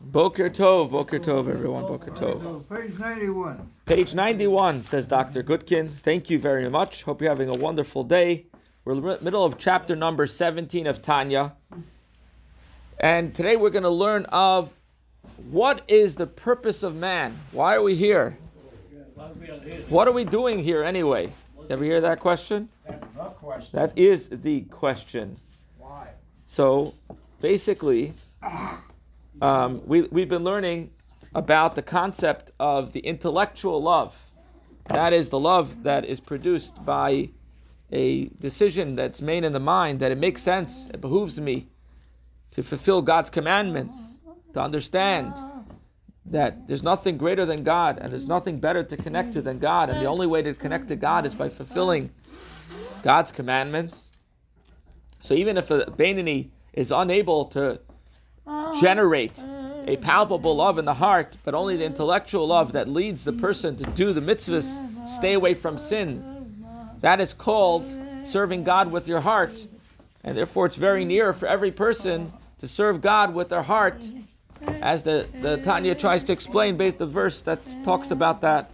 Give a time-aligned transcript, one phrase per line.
[0.00, 2.68] Boker Tov, Boker Tov, everyone, Boker Tov.
[2.68, 3.70] Page ninety-one.
[3.86, 5.42] Page 91 says Dr.
[5.42, 5.90] Goodkin.
[5.90, 7.02] Thank you very much.
[7.04, 8.46] Hope you're having a wonderful day.
[8.84, 11.54] We're in the middle of chapter number 17 of Tanya.
[13.00, 14.72] And today we're going to learn of
[15.50, 17.38] what is the purpose of man?
[17.52, 18.38] Why are we here?
[19.88, 21.32] What are we doing here anyway?
[21.68, 22.68] Ever hear that question?
[22.86, 23.78] That's the question.
[23.78, 25.36] That is the question.
[25.78, 26.08] Why?
[26.44, 26.94] So
[27.40, 28.14] basically,
[29.40, 30.90] um, we, we've been learning
[31.34, 34.30] about the concept of the intellectual love.
[34.88, 37.30] That is the love that is produced by
[37.92, 41.68] a decision that's made in the mind that it makes sense, it behooves me
[42.52, 43.96] to fulfill God's commandments,
[44.54, 45.34] to understand
[46.24, 49.90] that there's nothing greater than God and there's nothing better to connect to than God,
[49.90, 52.10] and the only way to connect to God is by fulfilling
[53.02, 54.10] God's commandments.
[55.20, 57.80] So even if a Beinoni is unable to
[58.80, 59.42] generate
[59.86, 63.76] a palpable love in the heart, but only the intellectual love that leads the person
[63.76, 66.22] to do the mitzvahs, stay away from sin,
[67.00, 67.88] that is called
[68.24, 69.66] serving God with your heart.
[70.24, 74.04] And therefore, it's very near for every person to serve God with their heart,
[74.82, 78.70] as the, the Tanya tries to explain based the verse that talks about that.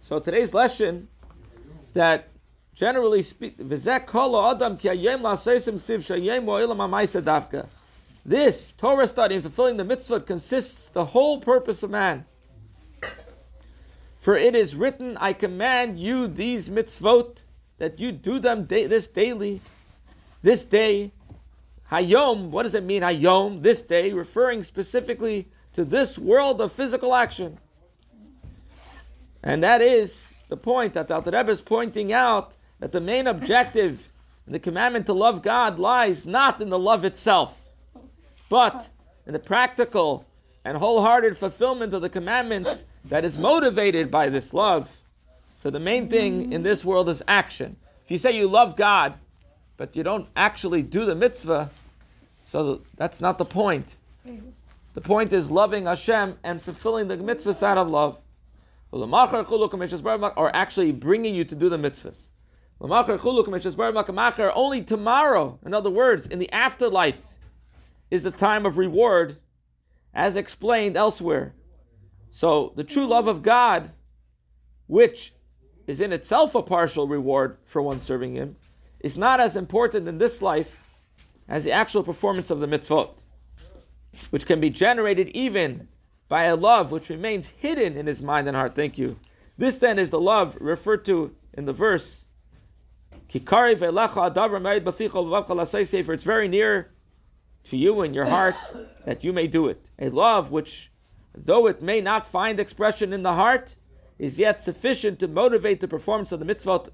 [0.00, 1.08] So today's lesson
[1.92, 2.28] that
[2.74, 7.66] generally speak v'zeh kol ha'adam ki hayom la'aseisim siv shayem mo'ilam.
[8.24, 12.24] This Torah study and fulfilling the mitzvah consists the whole purpose of man.
[14.20, 17.38] For it is written, I command you these mitzvot,
[17.78, 19.60] that you do them da- this daily,
[20.42, 21.10] this day.
[21.90, 27.14] Hayom, what does it mean, Hayom, this day, referring specifically to this world of physical
[27.14, 27.58] action.
[29.42, 34.08] And that is the point that the Rebbe is pointing out that the main objective
[34.44, 37.56] in the commandment to love God lies not in the love itself,
[38.48, 38.88] but
[39.24, 40.26] in the practical
[40.64, 44.90] and wholehearted fulfillment of the commandments that is motivated by this love.
[45.60, 47.76] So the main thing in this world is action.
[48.04, 49.14] If you say you love God,
[49.76, 51.70] but you don't actually do the mitzvah,
[52.42, 53.94] so that's not the point.
[54.94, 58.18] The point is loving Hashem and fulfilling the mitzvahs out of love.
[58.90, 62.26] Or actually bringing you to do the mitzvahs.
[64.54, 67.24] Only tomorrow, in other words, in the afterlife,
[68.10, 69.36] is the time of reward,
[70.12, 71.54] as explained elsewhere.
[72.30, 73.90] So the true love of God,
[74.86, 75.32] which
[75.86, 78.56] is in itself a partial reward for one serving Him,
[79.00, 80.82] is not as important in this life
[81.48, 83.10] as the actual performance of the mitzvot,
[84.30, 85.88] which can be generated even
[86.28, 88.74] by a love which remains hidden in his mind and heart.
[88.74, 89.18] Thank you.
[89.58, 92.24] This then is the love referred to in the verse.
[96.02, 96.92] For it's very near
[97.64, 98.56] to you in your heart
[99.06, 99.88] that you may do it.
[99.98, 100.92] A love which,
[101.34, 103.76] though it may not find expression in the heart,
[104.18, 106.90] is yet sufficient to motivate the performance of the mitzvot,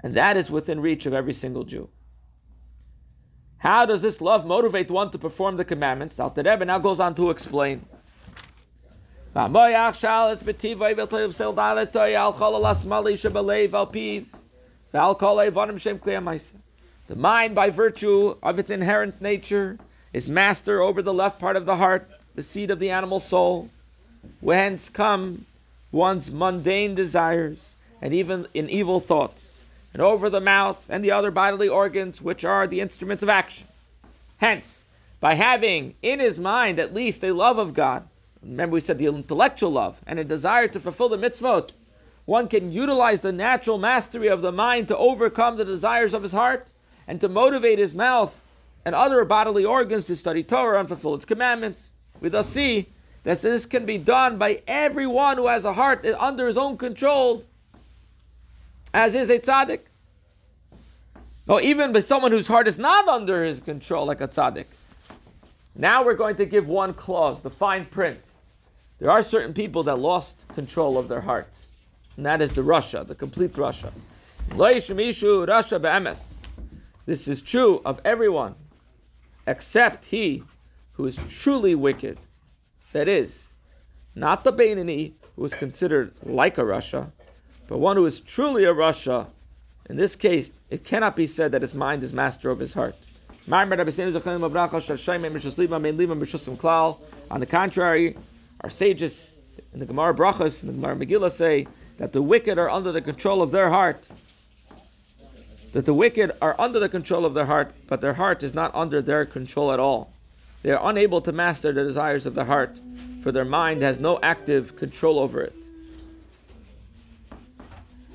[0.00, 1.90] and that is within reach of every single Jew.
[3.56, 6.14] How does this love motivate one to perform the commandments?
[6.14, 7.84] The Alter Rebbe now goes on to explain.
[14.90, 15.96] The
[17.16, 19.78] mind, by virtue of its inherent nature,
[20.12, 23.68] is master over the left part of the heart, the seat of the animal soul,
[24.40, 25.44] whence come
[25.92, 29.46] one's mundane desires and even in evil thoughts,
[29.92, 33.66] and over the mouth and the other bodily organs, which are the instruments of action.
[34.38, 34.82] Hence,
[35.20, 38.08] by having in his mind at least a love of God,
[38.42, 41.72] remember we said the intellectual love, and a desire to fulfill the mitzvot,
[42.28, 46.32] one can utilize the natural mastery of the mind to overcome the desires of his
[46.32, 46.68] heart
[47.06, 48.42] and to motivate his mouth
[48.84, 51.90] and other bodily organs to study Torah and fulfill its commandments.
[52.20, 52.90] We thus see
[53.22, 57.44] that this can be done by everyone who has a heart under his own control,
[58.92, 59.80] as is a tzaddik.
[61.48, 64.66] Or even by someone whose heart is not under his control, like a tzaddik.
[65.74, 68.20] Now we're going to give one clause, the fine print.
[68.98, 71.48] There are certain people that lost control of their heart,
[72.18, 73.92] and that is the rasha, the complete rasha.
[75.46, 76.34] rasha be'emes.
[77.06, 78.56] This is true of everyone,
[79.46, 80.42] except he
[80.94, 82.18] who is truly wicked.
[82.92, 83.50] That is,
[84.16, 87.12] not the Beinoni, who is considered like a rasha,
[87.68, 89.28] but one who is truly a rasha.
[89.88, 92.96] In this case, it cannot be said that his mind is master of his heart.
[93.48, 93.68] On
[97.40, 98.16] the contrary,
[98.62, 99.34] our sages
[99.72, 101.68] in the Gemara Brachas and the Gemara Megillah say
[101.98, 104.08] that the wicked are under the control of their heart.
[105.72, 108.74] That the wicked are under the control of their heart, but their heart is not
[108.74, 110.12] under their control at all.
[110.62, 112.80] They are unable to master the desires of the heart,
[113.22, 115.52] for their mind has no active control over it.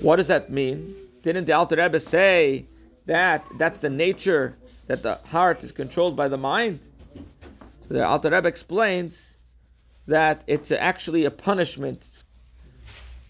[0.00, 0.94] What does that mean?
[1.22, 2.66] Didn't the Alter Rebbe say
[3.06, 4.56] that that's the nature
[4.86, 6.80] that the heart is controlled by the mind?
[7.88, 9.36] So the Alter Rebbe explains
[10.06, 12.06] that it's actually a punishment.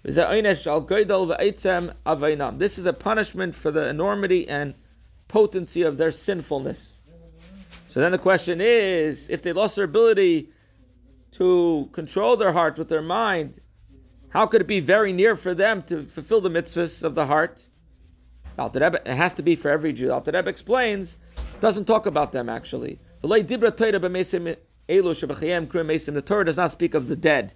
[0.07, 0.17] This
[2.79, 4.75] is a punishment for the enormity and
[5.27, 7.01] potency of their sinfulness.
[7.89, 10.51] So then the question is if they lost their ability
[11.33, 13.61] to control their heart with their mind,
[14.29, 17.67] how could it be very near for them to fulfill the mitzvahs of the heart?
[18.59, 20.15] It has to be for every Jew.
[20.15, 21.17] Rebbe explains,
[21.59, 23.01] doesn't talk about them actually.
[23.23, 23.29] The
[26.25, 27.55] Torah does not speak of the dead.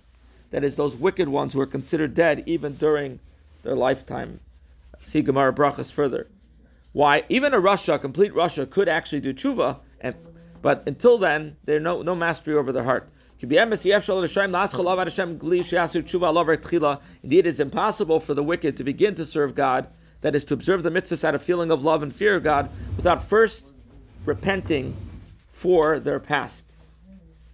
[0.51, 3.21] That is, those wicked ones who are considered dead even during
[3.63, 4.41] their lifetime.
[5.03, 6.29] See Gemara Brachas further.
[6.93, 7.23] Why?
[7.29, 10.17] Even a rasha, complete rasha, could actually do tshuva, and,
[10.61, 13.09] but until then, there's no, no mastery over their heart.
[13.43, 13.59] Indeed,
[17.23, 19.87] it is impossible for the wicked to begin to serve God,
[20.21, 22.69] that is, to observe the mitzvahs out of feeling of love and fear of God,
[22.97, 23.65] without first
[24.27, 24.95] repenting
[25.53, 26.67] for their past.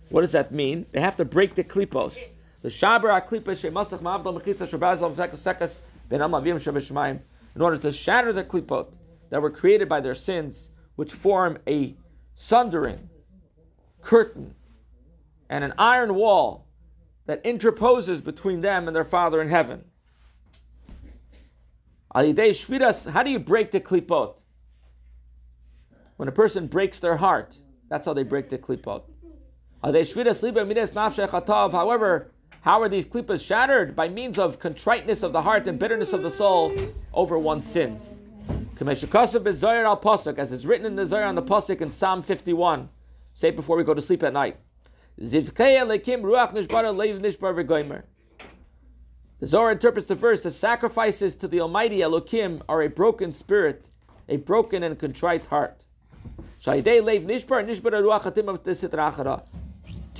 [0.09, 0.87] What does that mean?
[0.93, 2.19] They have to break the klipos.
[2.67, 5.79] The shabar klipos shemasach ma'avdal mechitza shabazal sekas
[6.09, 7.21] ben amavim shabashmaim
[7.55, 8.89] in order to shatter the klipot
[9.31, 11.95] that were created by their sins, which form a
[12.35, 13.09] sundering
[14.03, 14.57] curtain
[15.49, 16.67] and an iron wall
[17.27, 19.85] that interposes between them and their Father in heaven.
[22.13, 24.35] How do you break the klipot?
[26.17, 27.55] When a person breaks their heart,
[27.89, 29.03] that's how they break the klipot.
[31.73, 32.33] However,
[32.67, 33.95] how are these klippas shattered?
[33.95, 36.75] By means of contriteness of the heart and bitterness of the soul
[37.15, 38.09] over one's sins.
[38.81, 42.89] As is written in the Zohar on the Pasuk in Psalm 51.
[43.33, 44.57] Say before we go to sleep at night.
[45.17, 45.43] The
[49.45, 53.87] Zohar interprets the verse the sacrifices to the Almighty Elokim are a broken spirit,
[54.29, 55.85] a broken and contrite heart.
[56.65, 56.83] To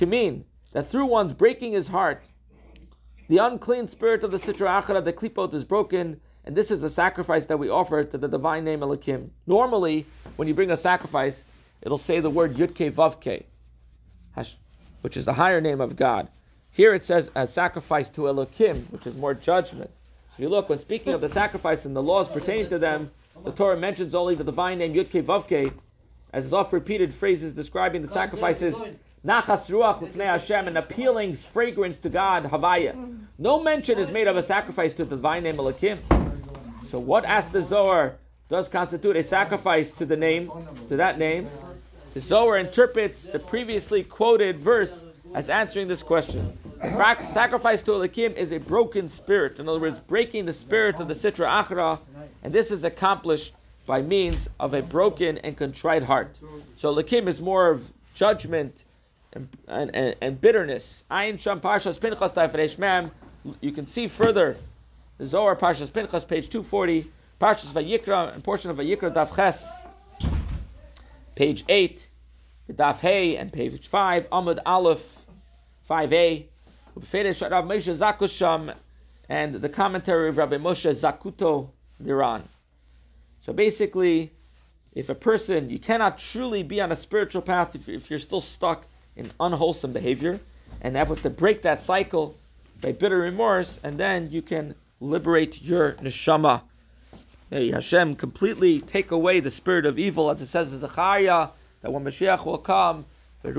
[0.05, 2.23] mean that through one's breaking his heart,
[3.27, 6.89] the unclean spirit of the Sitra Achara, the Klipot, is broken, and this is a
[6.89, 9.29] sacrifice that we offer to the divine name Elokim.
[9.45, 10.05] Normally,
[10.37, 11.43] when you bring a sacrifice,
[11.81, 13.43] it'll say the word Yudke Vavke
[15.01, 16.27] which is the higher name of God.
[16.69, 19.89] Here it says a sacrifice to Elohim, which is more judgment.
[20.33, 23.11] If you look, when speaking of the sacrifice and the laws pertaining to them,
[23.43, 25.71] the Torah mentions only the divine name Yudke Vavke,
[26.33, 28.75] as is oft repeated phrases describing the sacrifices.
[29.27, 32.95] Nachas ruach l'fnei Hashem, an appealing fragrance to God, Havaya.
[33.37, 35.99] No mention is made of a sacrifice to the divine name Elohim.
[36.89, 38.15] So what asks the Zohar
[38.47, 40.49] does constitute a sacrifice to the name,
[40.87, 41.49] to that name?
[42.13, 44.93] The Zohar interprets the previously quoted verse
[45.33, 46.57] as answering this question.
[46.81, 49.59] The sacrifice to Elohim is a broken spirit.
[49.59, 51.99] In other words, breaking the spirit of the Sitra Achra,
[52.43, 53.51] and this is accomplished
[53.85, 56.33] by means of a broken and contrite heart.
[56.77, 58.85] So Elohim is more of judgment
[59.67, 61.03] and, and, and, bitterness.
[61.11, 63.11] Ayin Sham Parshas Pinchas Taifresh Mem.
[63.61, 64.57] You can see further
[65.17, 69.65] the Zohar Parshas Pinchas, page 240, Parshas Vayikra, and portion of Vayikra Daf Ches,
[71.35, 72.07] page 8.
[72.73, 75.17] Daf Hey and page 5, Amud Aleph
[75.89, 76.45] 5a,
[76.95, 78.75] Rav Moshe Zakusham,
[79.29, 81.69] and the commentary of Rabbi Moshe Zakuto
[82.03, 82.43] Liran.
[83.41, 84.33] So basically,
[84.93, 88.41] if a person, you cannot truly be on a spiritual path if, if you're still
[88.41, 88.85] stuck
[89.17, 90.39] in unwholesome behavior,
[90.81, 92.35] and have to break that cycle
[92.81, 96.61] by bitter remorse, and then you can liberate your neshama.
[97.49, 101.49] May Hashem completely take away the spirit of evil, as it says in Zechariah,
[101.81, 103.05] that when Mashiach will come,
[103.41, 103.53] the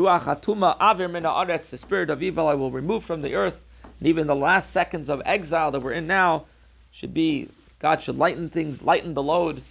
[1.78, 3.62] spirit of evil I will remove from the earth.
[3.98, 6.44] And even the last seconds of exile that we're in now
[6.90, 7.48] should be,
[7.78, 9.62] God should lighten things, lighten the load,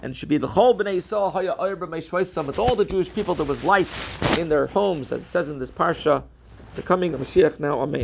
[0.00, 3.46] and should be the whole Bnei Yisrael Haya Oyer with all the Jewish people there
[3.46, 3.88] was light
[4.38, 6.22] in their homes, as it says in this parsha,
[6.74, 7.80] the coming of Mashiach now.
[7.80, 8.00] Amen.